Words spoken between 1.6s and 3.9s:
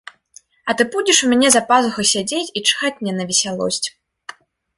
пазухай сядзець і чхаць мне на весялосць.